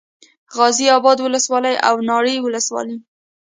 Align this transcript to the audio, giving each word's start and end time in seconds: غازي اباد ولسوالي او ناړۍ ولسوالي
غازي 0.55 0.85
اباد 0.97 1.17
ولسوالي 1.21 1.73
او 1.87 1.95
ناړۍ 2.07 2.35
ولسوالي 2.41 2.97